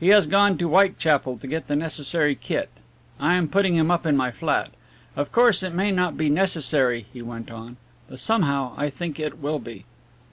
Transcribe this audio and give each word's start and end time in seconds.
He 0.00 0.08
has 0.08 0.26
gone 0.26 0.58
to 0.58 0.66
Whitechapel 0.68 1.38
to 1.38 1.46
get 1.46 1.68
the 1.68 1.76
necessary 1.76 2.34
kit. 2.34 2.70
I 3.20 3.34
am 3.34 3.46
putting 3.46 3.76
him 3.76 3.88
up 3.88 4.04
in 4.04 4.16
my 4.16 4.32
flat. 4.32 4.72
Of 5.14 5.30
course, 5.30 5.62
it 5.62 5.72
may 5.72 5.92
not 5.92 6.16
be 6.16 6.28
necessary," 6.28 7.06
he 7.12 7.22
went 7.22 7.52
on, 7.52 7.76
"but 8.08 8.18
somehow 8.18 8.74
I 8.76 8.90
think 8.90 9.20
it 9.20 9.38
will 9.38 9.60
be." 9.60 9.84